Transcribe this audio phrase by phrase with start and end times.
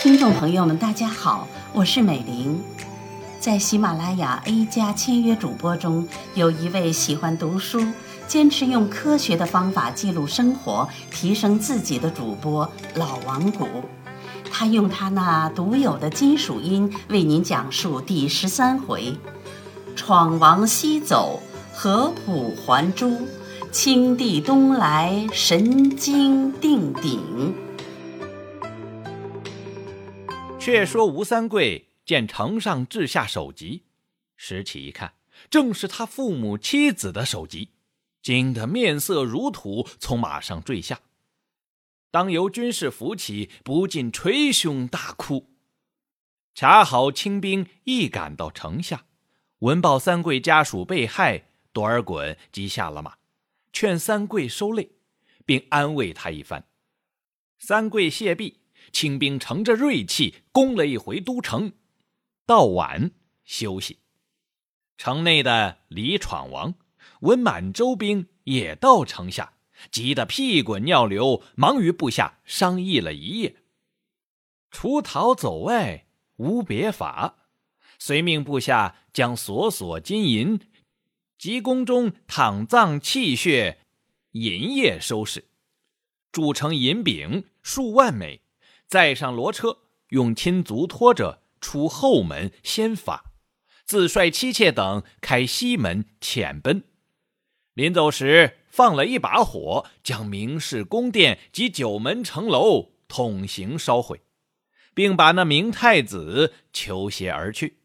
[0.00, 2.58] 听众朋友们，大家好，我是美玲。
[3.38, 7.86] 在喜马拉雅 A 加签约主播中，有一位喜欢读书、
[8.26, 13.68] 坚持用科学的方法记录生活、提升自己的主播老王谷。
[14.50, 19.14] 他用他那独有的金属音为您讲述第十三回：
[19.94, 21.42] 闯王西走，
[21.74, 23.28] 合浦还珠，
[23.72, 27.54] 清帝东来，神经定鼎。
[30.58, 33.84] 却说吴三桂见城上掷下首级，
[34.36, 35.14] 拾起一看，
[35.48, 37.68] 正是他父母妻子的首级，
[38.20, 40.98] 惊得面色如土，从马上坠下。
[42.10, 45.46] 当由军士扶起，不禁捶胸大哭。
[46.56, 49.04] 恰好清兵一赶到城下，
[49.60, 53.14] 闻报三桂家属被害，多尔衮即下了马，
[53.72, 54.92] 劝三桂收泪，
[55.44, 56.66] 并安慰他一番。
[57.58, 58.58] 三桂谢毕。
[58.92, 61.74] 清兵乘着锐气攻了一回都城，
[62.44, 63.12] 到晚
[63.44, 64.00] 休息。
[64.96, 66.74] 城内的李闯王
[67.20, 69.52] 闻满洲兵也到城下，
[69.92, 73.62] 急得屁滚尿流，忙与部下商议了一夜。
[74.72, 77.46] 除逃走外无别法，
[77.96, 80.58] 遂命部下将所所金银
[81.40, 83.76] 及宫中躺葬器械
[84.32, 85.46] 银液收拾，
[86.30, 88.42] 铸成银饼数万枚。
[88.86, 93.32] 载上骡车，用亲族拖着出后门先法，
[93.86, 96.84] 自率妻妾等开西门遣奔。
[97.72, 104.20] 临走时，放了一把火，将明氏宫殿及九门城楼统行烧毁，
[104.92, 107.78] 并把那明太子求携而去。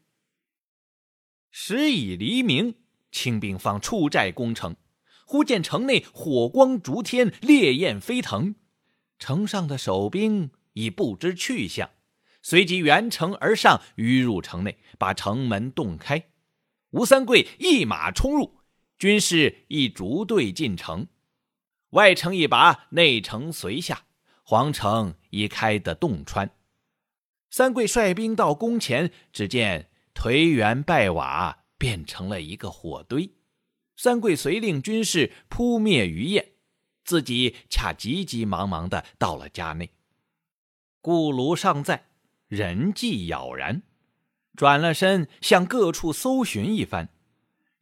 [1.50, 2.74] 时已黎明，
[3.16, 4.76] 清兵方出寨攻城，
[5.24, 8.54] 忽见城内火光烛天，烈焰飞腾，
[9.18, 10.50] 城上的守兵。
[10.74, 11.88] 已不知去向，
[12.42, 16.22] 随即沿城而上，迂入城内，把城门洞开。
[16.90, 18.60] 吴三桂一马冲入，
[18.98, 21.06] 军士亦逐队进城。
[21.92, 24.04] 外城一拔，内城随下，
[24.42, 26.50] 皇城已开得洞穿。
[27.48, 33.30] 三桂率兵到宫前，只见颓垣败瓦，变成了一个火堆。
[33.96, 36.52] 三桂遂令军士扑灭余焰，
[37.04, 39.90] 自己恰急急忙忙的到了家内。
[41.00, 42.06] 故庐尚在，
[42.48, 43.82] 人迹杳然。
[44.54, 47.08] 转了身，向各处搜寻一番，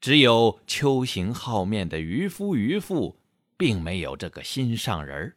[0.00, 3.21] 只有秋行好面的渔夫渔妇，
[3.56, 5.37] 并没有这个心上人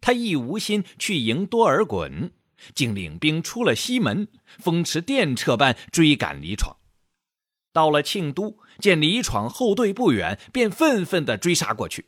[0.00, 2.30] 他亦无心去迎多尔衮，
[2.74, 4.28] 竟领兵出了西门，
[4.58, 6.76] 风驰电掣般追赶李闯。
[7.72, 12.06] 到了庆都，见李闯后队不远，便愤愤地追杀过去。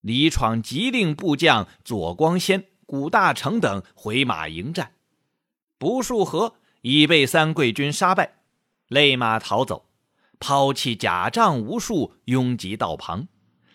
[0.00, 2.66] 李闯急令部将左光先。
[2.88, 4.92] 古大成等回马迎战，
[5.76, 8.36] 不数合已被三桂军杀败，
[8.86, 9.90] 勒马逃走，
[10.38, 13.26] 抛弃甲仗无数，拥挤道旁。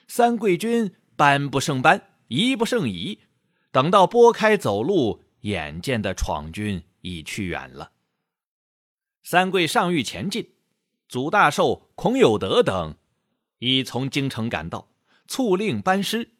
[0.08, 3.20] 三桂军班不胜班，移不胜移，
[3.70, 7.92] 等到拨开走路，眼见的闯军已去远了。
[9.24, 10.54] 三桂上欲前进，
[11.12, 12.96] 祖大寿、孔有德等
[13.60, 14.88] 已从京城赶到，
[15.28, 16.36] 促令班师。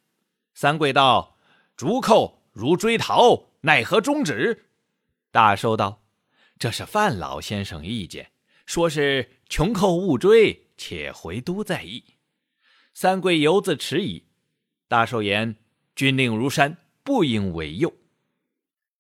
[0.54, 1.38] 三桂道
[1.76, 4.68] ：“逐寇。”如追逃，奈何终止？
[5.30, 6.06] 大寿道
[6.58, 8.32] ：“这是范老先生意见，
[8.66, 12.16] 说是穷寇勿追，且回都再议。”
[12.96, 14.24] 三桂犹自迟疑。
[14.88, 15.58] 大寿言
[15.98, 17.94] ：“军令如山，不应违诱。”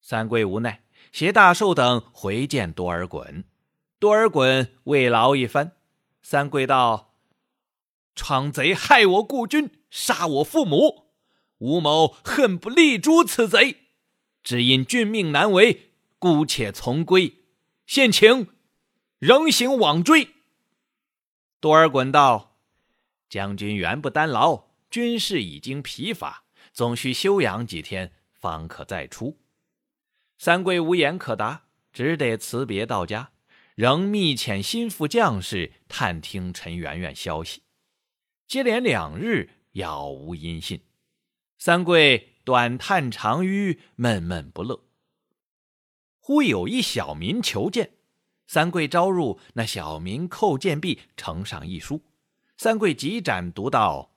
[0.02, 0.84] 三桂无奈，
[1.14, 3.46] 携大寿等回见多尔衮。
[4.02, 5.74] 多尔衮慰劳一番。
[6.24, 7.14] 三桂道
[8.16, 11.12] ：“闯贼害我故军，杀我父母。”
[11.62, 13.78] 吴某恨不立诛此贼，
[14.42, 17.44] 只因郡命难违，姑且从归。
[17.86, 18.48] 现请
[19.20, 20.30] 仍行往追。
[21.60, 22.58] 多尔衮道
[23.30, 29.38] ：“将军原不单劳，军士已经疲乏，总需休养几天，方可再出。”
[30.40, 33.30] 三桂无言可答，只得辞别到家，
[33.76, 37.64] 仍密遣心腹将士探听陈圆圆消息。
[38.48, 40.82] 接连两日，杳无音信。
[41.58, 44.84] 三桂短叹长吁，闷闷不乐。
[46.20, 47.94] 忽有一小民求见，
[48.48, 49.40] 三桂招入。
[49.54, 52.04] 那小民叩见毕，呈上一书。
[52.58, 54.16] 三桂急斩读道：“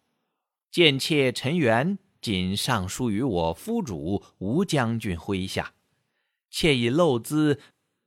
[0.71, 5.75] 贱妾陈元仅上书于我夫主吴将军麾下，
[6.51, 7.61] 妾以陋姿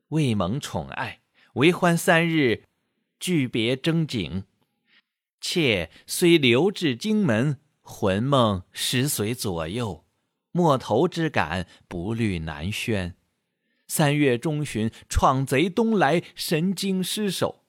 [0.10, 1.22] 未蒙宠爱，
[1.58, 2.66] 为欢三日，
[3.20, 4.44] 拒别征景。
[5.42, 10.06] 妾虽留至荆门，魂梦实随左右，
[10.52, 13.16] 莫头之感，不虑难宣。
[13.88, 17.64] 三月中旬，闯贼东来，神经失守。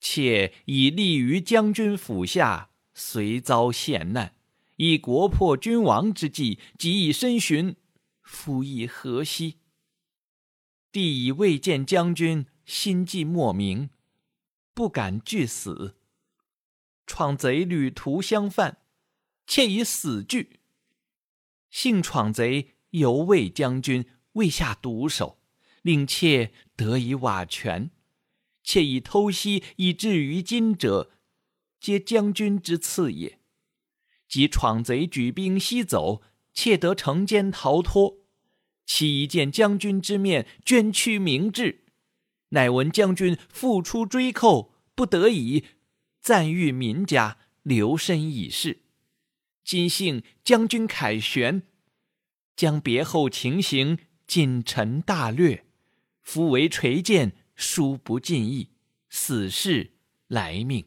[0.00, 4.34] 妾已立于将军府下，遂遭陷难，
[4.76, 7.76] 以国破君亡之际，急以身寻，
[8.22, 9.58] 夫亦何惜？
[10.90, 13.90] 帝已未见将军，心悸莫名，
[14.74, 15.96] 不敢惧死。
[17.06, 18.78] 闯贼旅途相犯，
[19.46, 20.60] 妾已死惧。
[21.70, 24.06] 幸闯贼犹未将军。
[24.34, 25.42] 未下毒手，
[25.82, 27.90] 令妾得以瓦全。
[28.64, 31.10] 妾以偷袭以至于今者，
[31.78, 33.38] 皆将军之赐也。
[34.26, 36.22] 即闯贼举兵西走，
[36.54, 38.20] 妾得乘间逃脱。
[38.86, 41.81] 其一见将军之面，捐躯明志。
[42.52, 45.66] 乃闻将军复出追寇，不得已
[46.20, 48.82] 暂寓民家，留身以事。
[49.62, 51.62] 今幸将军凯旋，
[52.56, 53.98] 将别后情形。
[54.24, 55.66] 尽臣大略，
[56.22, 58.70] 夫为垂剑，殊不尽意，
[59.10, 59.92] 死事
[60.26, 60.86] 来命。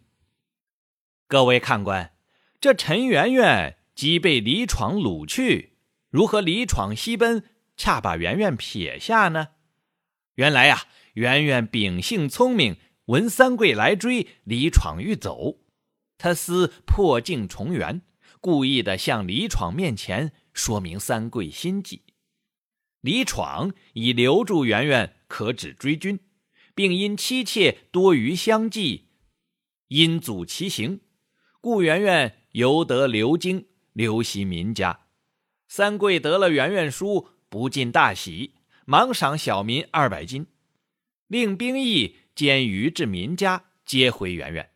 [1.27, 2.15] 各位看官，
[2.59, 5.77] 这陈圆圆即被李闯掳去，
[6.09, 7.43] 如何李闯西奔，
[7.77, 9.49] 恰把圆圆撇下呢？
[10.35, 12.75] 原来呀，圆圆秉性聪明，
[13.05, 15.61] 闻三桂来追，李闯欲走，
[16.17, 18.01] 他思破镜重圆，
[18.41, 22.03] 故意的向李闯面前说明三桂心计。
[22.99, 26.19] 李闯以留住圆圆可止追军，
[26.73, 29.05] 并因妻妾多余相继，
[29.87, 30.99] 因阻其行，
[31.61, 35.05] 故圆圆犹得留京，留袭民家。
[35.69, 40.47] 三桂得了圆圆书，不禁大喜，忙赏小民二百金，
[41.27, 44.71] 令兵役兼余至民家，接回圆圆。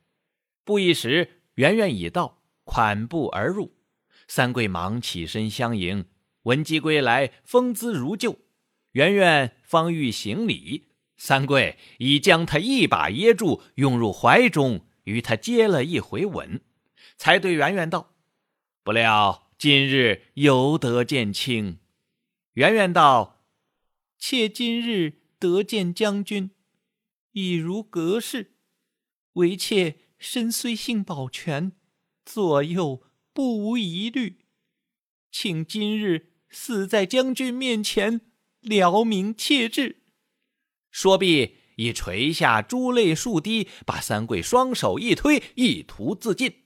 [0.63, 3.75] 不一时，圆圆已到，款步而入，
[4.27, 6.05] 三桂忙起身相迎。
[6.43, 8.39] 闻姬归来，风姿如旧。
[8.93, 10.87] 圆圆方欲行礼，
[11.17, 16.61] 三桂已将他一把噎住，拥入怀中，与他接了一回吻，
[17.17, 18.15] 才对圆圆道
[18.83, 21.79] ：“不料今日犹得见卿。”
[22.53, 23.43] 圆圆道
[24.17, 26.51] ：“妾今日得见将军，
[27.31, 28.57] 已如隔世。
[29.33, 31.71] 唯妾身虽幸保全，
[32.25, 33.03] 左右
[33.33, 34.39] 不无疑虑，
[35.31, 38.21] 请今日。”死在将军面前，
[38.61, 40.01] 辽明切志。
[40.89, 46.63] 说毕，已垂下珠泪数滴，把三桂双手一推，意图自尽。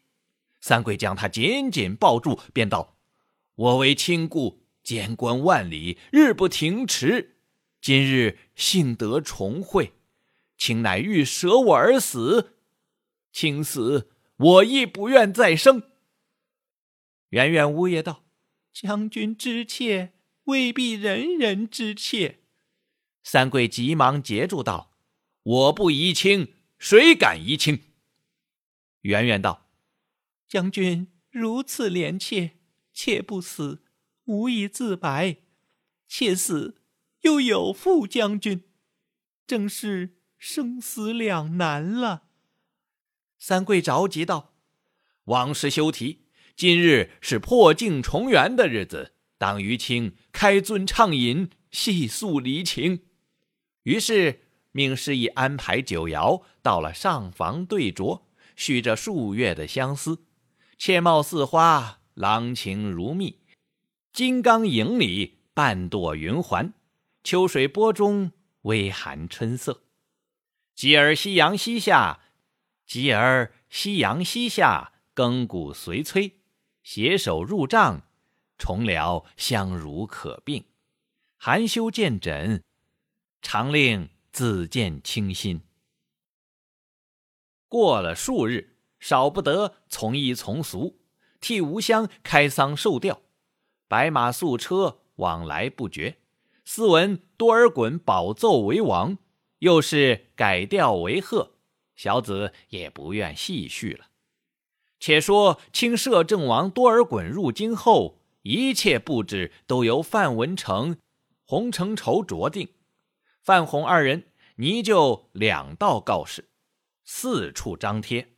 [0.61, 2.97] 三桂将他紧紧抱住，便道
[3.55, 7.32] ：“我为亲故，监关万里，日不停迟。
[7.83, 9.91] 今日幸得重会，
[10.55, 12.55] 卿乃欲舍我而死，
[13.33, 15.91] 卿死，我亦不愿再生。”
[17.31, 18.23] 圆圆呜咽道。
[18.71, 20.13] 将军之妾
[20.45, 22.39] 未必人人之妾，
[23.21, 24.95] 三桂急忙截住道
[25.43, 27.83] ：“我不移亲，谁敢移亲？”
[29.03, 29.69] 圆圆道
[30.47, 32.51] ：“将军如此怜妾，
[32.93, 33.83] 妾不死，
[34.23, 35.39] 无以自白；
[36.07, 36.81] 妾死，
[37.23, 38.63] 又有负将军，
[39.45, 42.23] 正是生死两难了。”
[43.37, 44.53] 三桂着急道
[45.25, 46.21] ：“往事休提。”
[46.55, 53.07] 今日是破镜重圆的日子，当于卿开尊畅饮，细诉离情。
[53.81, 58.21] 于是命示意安排酒肴，到了上房对酌，
[58.55, 60.25] 续着数月的相思。
[60.77, 63.39] 妾貌似花，郎情如蜜。
[64.11, 66.71] 金刚影里半朵云环，
[67.23, 69.83] 秋水波中微含春色。
[70.75, 72.19] 继而夕阳西下，
[72.85, 76.41] 继而夕阳西下，更鼓随催。
[76.83, 78.01] 携手入帐，
[78.57, 80.65] 重聊相如可并。
[81.37, 82.61] 含羞见枕，
[83.41, 85.61] 常令自见清心。
[87.69, 90.99] 过了数日，少不得从一从俗，
[91.39, 93.21] 替吴襄开丧受吊，
[93.87, 96.17] 白马素车往来不绝。
[96.65, 99.17] 斯闻多尔衮保奏为王，
[99.59, 101.55] 又是改调为贺，
[101.95, 104.07] 小子也不愿细叙了。
[104.99, 110.97] 且说清摄政王多尔衮入京后，一切布置都由范文成、
[111.43, 112.69] 洪承畴酌定。
[113.41, 116.49] 范洪二人拟就两道告示，
[117.03, 118.29] 四处张贴。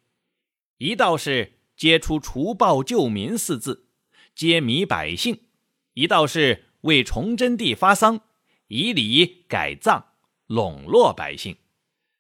[0.78, 3.88] 一道是揭出除暴救民四字，
[4.34, 5.36] 揭迷百姓；
[5.94, 8.22] 一道是为崇祯帝发丧，
[8.68, 10.06] 以礼改葬，
[10.48, 11.58] 笼络百姓。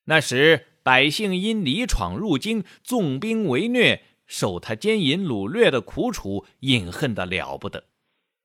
[0.06, 7.86] 那时百姓因李闯入京，纵兵为虐，受他奸淫掳掠的苦楚，隐恨的了不得。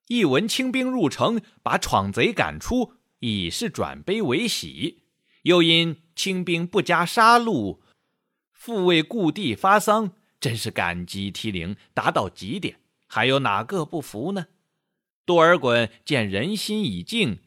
[0.09, 5.03] 一闻清兵入城，把闯贼赶出，已是转悲为喜；
[5.43, 7.79] 又因清兵不加杀戮，
[8.53, 12.81] 复为故地发丧，真是感激涕零，达到极点。
[13.07, 14.47] 还有哪个不服呢？
[15.31, 17.39] 多尔衮见人心已静，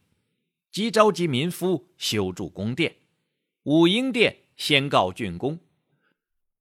[0.71, 2.95] 即召集民夫修筑宫殿。
[3.63, 5.59] 武英殿先告竣工，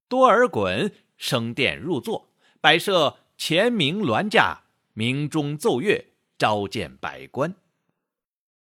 [0.09, 2.27] 多尔衮升殿入座，
[2.59, 4.63] 摆设前明銮驾。
[4.91, 7.55] 明中奏乐，召见百官。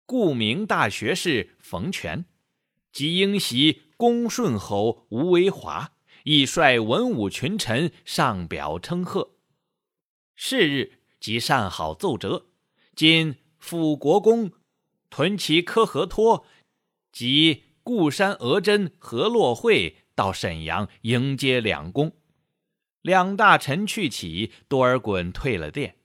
[0.05, 2.25] 顾明大学士冯全
[2.91, 5.93] 及英袭恭顺侯吴为华，
[6.25, 9.31] 亦率文武群臣上表称贺。
[10.35, 12.50] 是日，即善好奏折，
[13.01, 14.51] 今辅国公
[15.09, 16.45] 屯骑科和托
[17.11, 22.15] 及固山额真、何洛会到沈阳迎接两公。
[23.01, 25.95] 两大臣去起，多尔衮退了殿。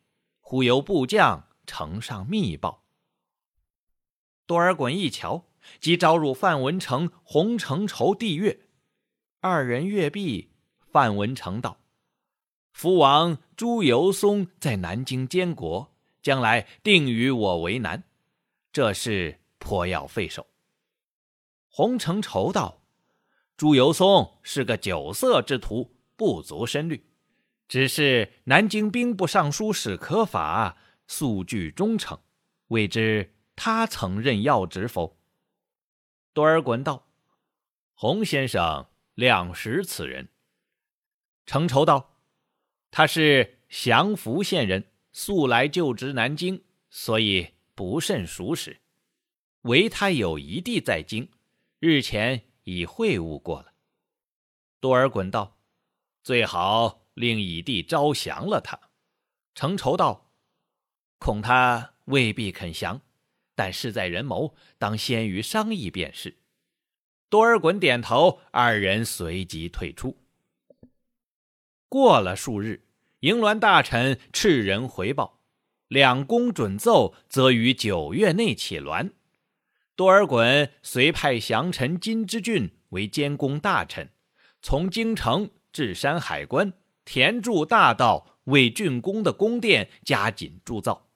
[0.40, 2.86] 忽有部将呈上密报。
[4.46, 5.44] 多尔衮一瞧，
[5.78, 8.60] 即招入范文成、洪承畴帝阅。
[9.42, 10.48] 二人阅毕，
[10.90, 11.78] 范文成道
[12.72, 15.94] ：“福王朱由崧在南京监国，
[16.26, 18.02] 将来定与我为难，
[18.72, 20.48] 这事颇要费手。”
[21.70, 22.82] 洪承畴道
[23.56, 27.08] ：“朱由崧是个酒色之徒，不足深虑。”
[27.68, 32.18] 只是南京兵部尚书史可法素具忠诚，
[32.68, 35.20] 未知他曾任要职否？
[36.32, 37.06] 多尔衮道
[37.94, 40.28] ：“洪先生量识此人。”
[41.46, 42.16] 程畴道
[42.90, 48.82] ：“他是降福县人，素来就职南京，所以不甚熟识。
[49.62, 51.30] 唯他有一弟在京，
[51.78, 53.72] 日前已会晤过了。”
[54.78, 55.56] 多尔衮道
[56.22, 58.78] ：“最好。”令乙弟招降了他，
[59.54, 60.30] 程仇道
[61.16, 63.00] ：“恐他未必肯降，
[63.54, 66.36] 但事在人谋，当先于商议便是。”
[67.30, 70.14] 多尔衮点头，二人随即退出。
[71.88, 72.85] 过了数日，
[73.26, 75.40] 营銮大臣敕人回报，
[75.88, 79.10] 两宫准奏，则于九月内起銮。
[79.96, 84.12] 多尔衮遂派降臣金之俊为监工大臣，
[84.62, 86.72] 从京城至山海关。
[87.04, 91.08] 填筑大道，为竣工的宫殿加紧铸造，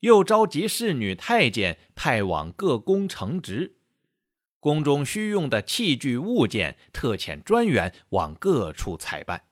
[0.00, 3.76] 又召集侍女太监派往各宫承职，
[4.58, 9.44] 宫中需用的器具物件，特遣专员往各处采办。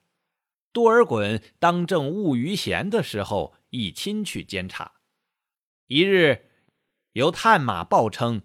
[0.73, 4.93] 多尔衮当政务余闲的时候，一亲去监察。
[5.87, 6.47] 一日，
[7.13, 8.43] 由探马报称，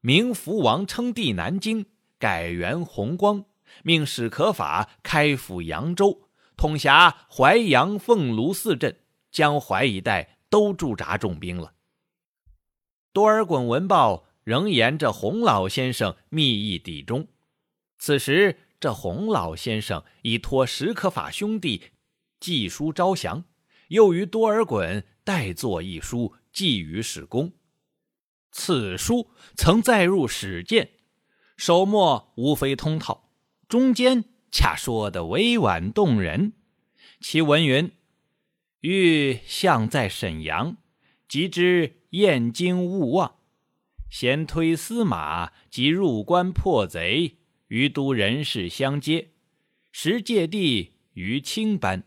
[0.00, 1.86] 明福王称帝南京，
[2.18, 3.44] 改元弘光，
[3.84, 6.28] 命史可法开府扬州。
[6.56, 8.98] 统辖淮阳、凤庐四镇，
[9.30, 11.74] 江淮一带都驻扎重兵了。
[13.12, 17.28] 多尔衮闻报，仍沿着洪老先生密议抵中。
[17.96, 21.82] 此时，这洪老先生已托史可法兄弟
[22.38, 23.44] 寄书招降，
[23.88, 27.52] 又于多尔衮代作一书寄于史公。
[28.50, 30.90] 此书曾载入史鉴，
[31.56, 33.30] 首末无非通套，
[33.68, 34.24] 中间。
[34.50, 36.54] 恰说的委婉动人，
[37.20, 37.92] 其文云
[38.80, 40.78] ：“欲相在沈阳，
[41.28, 43.34] 即知燕京勿忘。
[44.08, 47.37] 先推司马及入关破贼，
[47.68, 49.30] 于都人士相接。
[49.90, 52.04] 时借地于清班，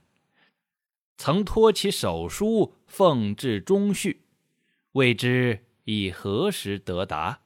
[1.18, 4.22] 曾托其手书奉至中序，
[4.91, 7.41] 未知以何时得达？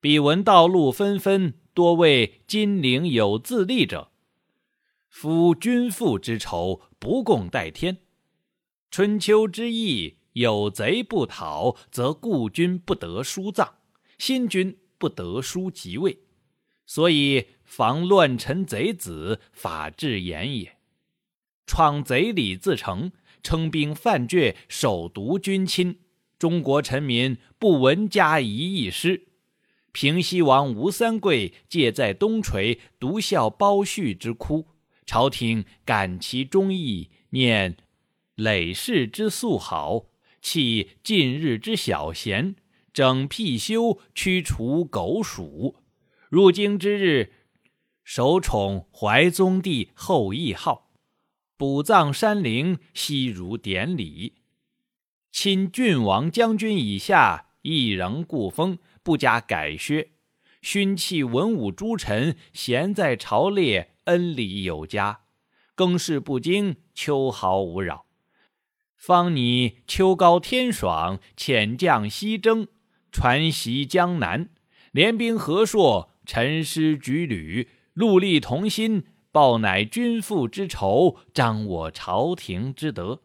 [0.00, 4.10] 彼闻道路纷纷。”多为金陵有自立者，
[5.08, 7.96] 夫君父之仇，不共戴天。
[8.90, 13.70] 春秋之义，有贼不讨，则故君不得书葬，
[14.18, 16.21] 新君不得书即位，
[16.94, 20.76] 所以防乱臣贼子，法治严也。
[21.66, 26.00] 闯贼李自成，称兵犯倔，首毒君亲，
[26.38, 29.28] 中国臣民不闻加一义师。
[29.92, 34.66] 平西王吴三桂借在东陲独效包胥之哭，
[35.06, 37.78] 朝廷感其忠义，念
[38.34, 40.08] 累世之素好，
[40.42, 42.54] 弃近日之小贤，
[42.92, 45.76] 整辟修，驱除狗鼠。
[46.32, 47.30] 入京之日，
[48.04, 50.90] 首宠怀宗帝后谥号，
[51.58, 54.36] 补葬山陵，悉如典礼。
[55.30, 58.78] 亲郡王将军以下，亦仍故封。
[59.02, 60.12] 不加改削，
[60.62, 65.24] 勋气文武诸臣闲在朝列，恩礼有加，
[65.74, 68.06] 更事不惊，秋毫无扰。
[68.96, 72.68] 方你秋高天爽，遣将西征，
[73.10, 74.48] 传习江南，
[74.92, 83.22] 联兵和硕，陈师举旅，戮力同心，报乃君父之仇，彰我朝廷之德。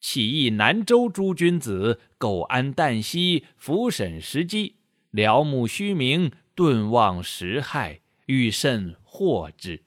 [0.00, 4.76] 起义南州诸君子，苟安旦夕，抚审时机，
[5.10, 9.82] 辽目虚名，顿忘时害，欲甚获之。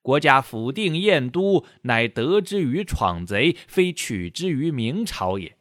[0.00, 5.56] 国家府定燕都，乃得之于闯贼，非取之于明朝也。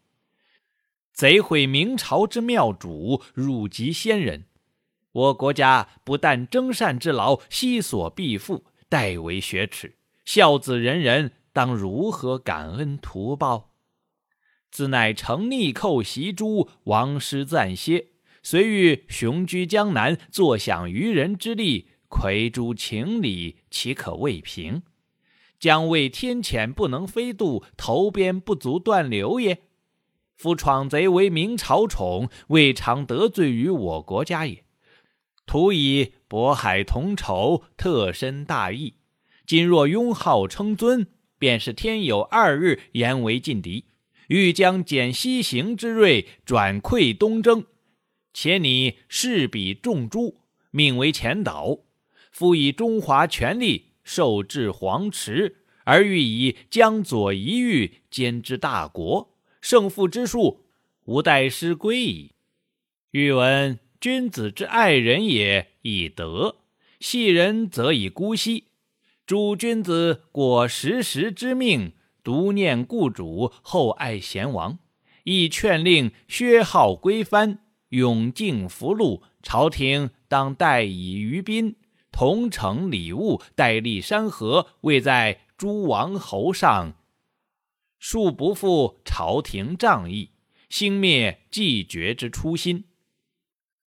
[1.13, 4.45] 贼毁明朝之庙主，辱及先人。
[5.13, 9.95] 我国家不但征善之劳，悉所必负，代为雪耻。
[10.23, 13.71] 孝子仁人，当如何感恩图报？
[14.69, 18.07] 自乃乘逆寇袭诸，王师暂歇，
[18.41, 21.89] 遂欲雄居江南，坐享渔人之利。
[22.07, 24.83] 魁诸情理，岂可未平？
[25.59, 29.61] 将谓天谴不能飞渡，头鞭不足断流也。
[30.35, 34.63] 夫闯贼为明朝宠，未尝得罪于我国家也。
[35.51, 38.93] 徒以渤海同仇，特深大义。
[39.45, 43.83] 今若拥号称尊，便是天有二日，言为劲敌，
[44.29, 47.65] 欲将减西行之锐，转溃东征。
[48.33, 50.37] 且你势比众诸，
[50.69, 51.79] 命为前导。
[52.31, 60.61] 复以中华权力受制黄池，而欲以江左一域兼之大国，胜负之数，
[61.03, 62.31] 吾待师归矣。
[63.11, 66.55] 欲闻君子之爱人也，以德；
[66.99, 68.69] 系人则以姑息。
[69.27, 71.93] 诸君子果时时之命，
[72.23, 74.79] 独念故主，厚爱贤王，
[75.23, 81.75] 亦劝令薛浩归藩，永敬福禄，朝廷当待以于宾。
[82.11, 86.95] 同城礼物，戴立山河，位在诸王侯上，
[88.01, 90.31] 恕不负朝廷仗义，
[90.69, 92.85] 兴灭既绝之初心。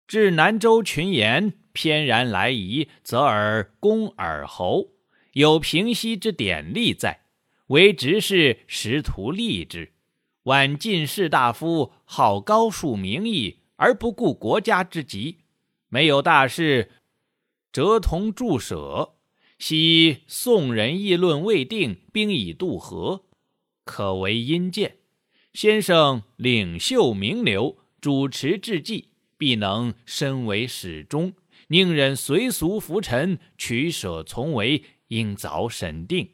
[0.06, 4.90] 至南州群言翩然来仪，则尔公尔侯
[5.32, 7.22] 有平息之典例在，
[7.68, 9.92] 为执事实图立之。
[10.44, 15.38] 晚进士大夫好高树名义，而不顾国家之急，
[15.88, 16.90] 没有大事。
[17.72, 19.14] 折同注舍，
[19.58, 23.24] 昔宋人议论未定，兵已渡河，
[23.84, 24.96] 可为阴见。
[25.54, 29.11] 先生领袖名流，主持治计，
[29.42, 31.32] 必能身为始终。
[31.66, 36.30] 宁忍随俗浮沉，取舍从为，应早审定。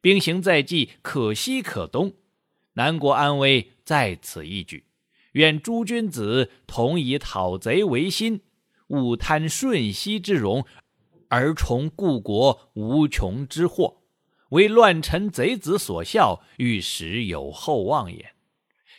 [0.00, 2.14] 兵行在即，可西可东，
[2.74, 4.84] 南国安危在此一举。
[5.32, 8.42] 愿诸君子同以讨贼为心，
[8.90, 10.64] 勿贪瞬息之荣。
[11.30, 14.02] 而从故国无穷之祸，
[14.50, 18.36] 为乱臣贼子所笑，欲时有厚望也。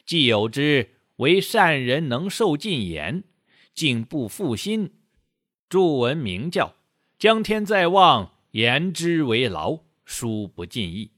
[0.05, 3.23] 既有之，为善人能受尽言，
[3.73, 4.91] 竟不负心。
[5.69, 6.75] 著闻明教，
[7.17, 11.11] 将天在望，言之为劳，书不尽意。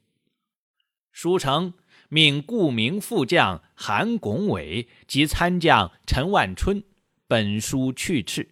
[1.11, 1.73] 书成，
[2.09, 6.83] 命顾明副将韩拱伟及参将陈万春
[7.27, 8.49] 本书去斥。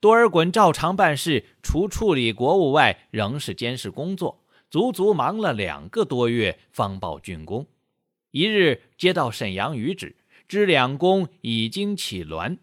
[0.00, 7.66] 多尔衮照常办事，除处理国务外，仍是监视工作，足足忙了两个多月，方报竣工。
[8.30, 10.16] 一日接到沈阳谕旨，
[10.48, 12.56] 知两宫已经起銮，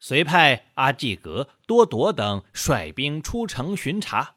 [0.00, 4.36] 遂派阿济格、多铎等率兵出城巡查。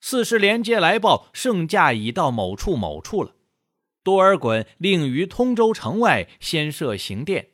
[0.00, 3.36] 四师连接来报，圣驾已到某处某处了。
[4.02, 7.50] 多尔衮令于通州城外先设行殿，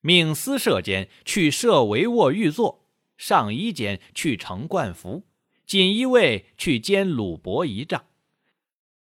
[0.00, 2.88] 命司舍监去设帷卧御座。
[3.18, 5.24] 上衣监去呈冠服，
[5.66, 8.06] 锦衣卫去监鲁伯仪仗，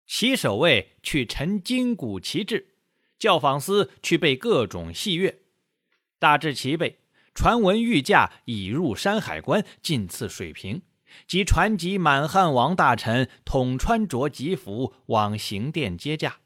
[0.09, 2.67] 骑守卫去陈金鼓旗帜，
[3.17, 5.39] 教坊司去备各种戏乐，
[6.19, 6.99] 大致齐备。
[7.39, 10.83] 传闻御驾已入山海关，进次水平，
[11.29, 16.41] 即传集满汉王大臣，统穿着吉服往行殿接驾。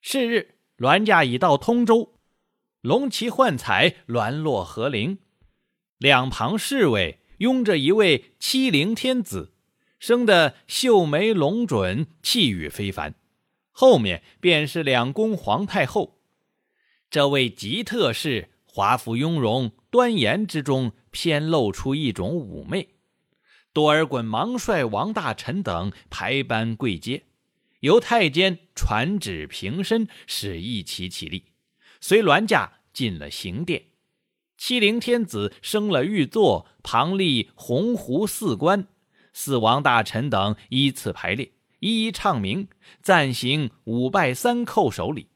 [0.00, 2.20] 是日，銮驾已到通州，
[2.82, 5.18] 龙旗幻彩，銮落河陵。
[5.98, 9.54] 两旁侍卫拥着一位七灵天子，
[9.98, 13.16] 生得秀眉龙准，气宇非凡。
[13.72, 16.20] 后面便是两宫皇太后。
[17.10, 22.86] 这位吉特氏，华服雍容，端严之中偏露出一种妩媚。
[23.72, 27.22] 多尔衮忙率王大臣等排班跪阶，
[27.80, 31.44] 由太监传旨平身，使一齐起立，
[31.98, 33.84] 随銮驾进了行殿。
[34.58, 38.86] 欺凌天子升了御座，旁立鸿鹄四官，
[39.32, 42.68] 四王大臣等依次排列，一一唱名，
[43.00, 45.28] 暂行五拜三叩首礼。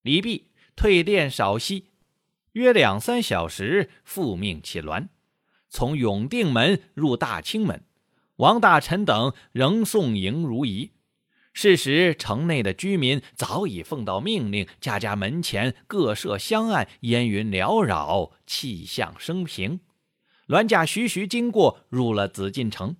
[0.00, 1.89] 礼毕，退殿少息，
[2.52, 5.08] 约两三小时，复命起銮，
[5.68, 7.84] 从永定门入大清门。
[8.36, 10.92] 王大臣等仍送迎如仪。
[11.52, 19.80] 是时，城内的居民早已奉到命令，家家门前各设香案，烟云缭绕，气象升平。
[20.46, 22.96] 銮驾徐徐经过，入了紫禁城。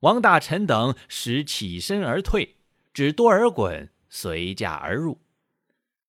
[0.00, 2.56] 王大臣等时起身而退，
[2.94, 5.20] 只多尔衮随驾而入。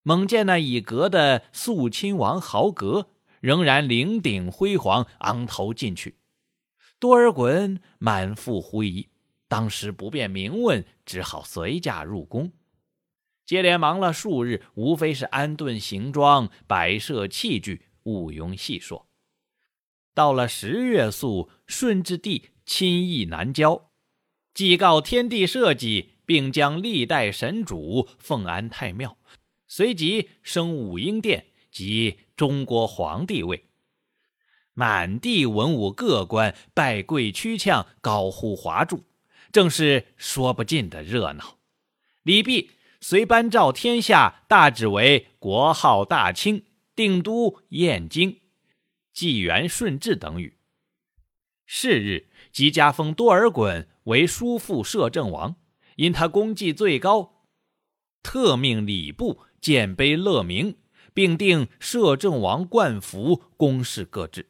[0.04, 3.10] 猛见那已革的肃亲王豪格，
[3.42, 6.18] 仍然领鼎辉煌，昂头进去。
[7.00, 9.10] 多尔衮满腹狐疑。
[9.48, 12.52] 当时不便明问，只好随驾入宫。
[13.46, 19.08] 接连忙了数日，无非是安顿行装、摆设器具，毋庸细说。
[20.14, 23.90] 到了十月宿，顺治帝亲诣南郊，
[24.54, 29.18] 祭告天地社稷，并将历代神主奉安太庙，
[29.70, 33.64] 随即升武英殿及中国皇帝位。
[34.74, 39.06] 满地文武各官拜跪屈呛，高呼华祝。
[39.52, 41.58] 正是说不尽的热闹。
[42.24, 46.64] 李泌随颁诏天下，大旨为国号大清，
[46.96, 48.40] 定都燕京，
[49.14, 50.58] 纪元顺治等语。
[51.66, 55.56] 是日，即加封多尔衮为叔父摄政王，
[55.98, 57.46] 因他功绩最高，
[58.24, 60.78] 特命礼部建碑乐名，
[61.14, 64.50] 并定摄政王冠服，公事各制。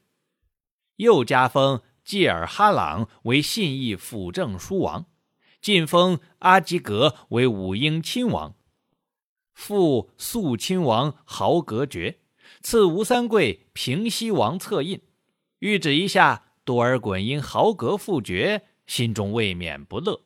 [0.98, 1.82] 又加封。
[2.02, 5.06] 济尔哈朗为信义辅政书王，
[5.62, 8.56] 晋封阿基格为武英亲王，
[9.54, 12.18] 复肃亲王豪格爵，
[12.62, 15.00] 赐吴三桂平西王策印。
[15.60, 20.24] 谕旨一下，多尔衮因豪格复爵，心中未免不乐，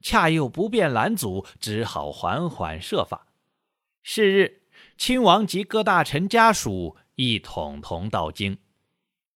[0.00, 3.25] 恰又不便拦阻，只好缓缓设法。
[4.08, 4.60] 是日，
[4.96, 8.56] 亲王及各大臣家属一统同到京，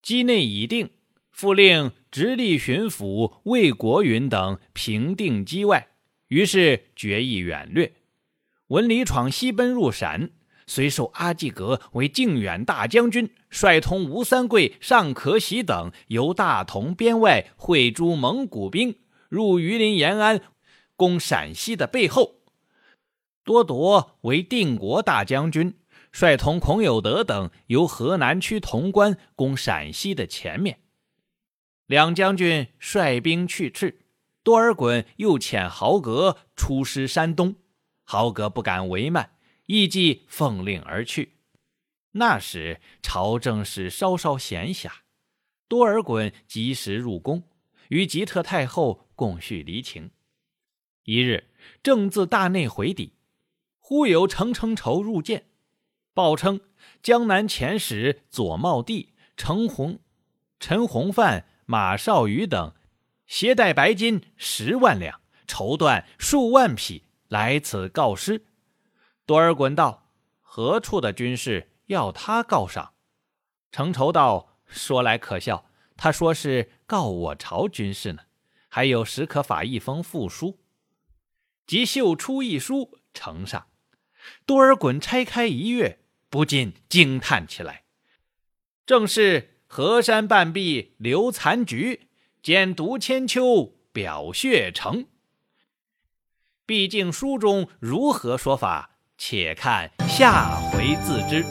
[0.01, 0.91] 机内已定。
[1.33, 5.89] 复令直隶巡抚魏国允等平定机外，
[6.29, 7.95] 于是决意远略。
[8.69, 10.31] 文李闯西奔入陕，
[10.69, 18.95] 遂授阿济格为靖远大将军，率同吴三桂、尚可喜等由大同边外会诸蒙古兵
[19.29, 20.41] 入榆林延安，
[20.95, 22.37] 攻陕西的背后。
[23.51, 25.75] 多铎为定国大将军，
[26.13, 30.79] 率同孔有德等由河南区潼关攻陕西的前面。
[31.87, 34.03] 两将军率兵去赤，
[34.45, 37.57] 多尔衮又遣豪格出师山东，
[38.05, 39.33] 豪格不敢为慢，
[39.67, 41.39] 亦即奉令而去。
[42.13, 44.89] 那时朝政事稍稍闲暇，
[45.67, 47.43] 多尔衮及时入宫，
[47.89, 50.13] 与吉特太后共叙离情。
[51.03, 51.49] 一日，
[51.83, 53.15] 正自大内回抵，
[53.91, 55.49] 忽有程承畴入见，
[56.15, 56.61] 报称
[57.03, 59.99] 江南遣使左茂帝、程洪、
[60.61, 61.47] 陈洪范。
[61.67, 62.73] 马少宇等
[63.27, 68.47] 携带白金十万两，绸缎数万匹来此告失。
[69.27, 72.95] 多尔衮道：“何处的军事要他告赏？”
[73.73, 78.23] 程畴道：“说来可笑，他说是告我朝军事呢，
[78.69, 80.61] 还有史可法一封复书。”
[81.67, 83.67] 即秀出一书呈上。
[84.47, 87.85] 多尔衮拆开一阅，不禁惊叹起来，
[88.85, 89.57] 正是。
[89.73, 92.09] 河山半壁留残局
[92.43, 95.07] 简读千秋表血成。
[96.67, 101.45] 毕竟书中如何说法，且看下回自知。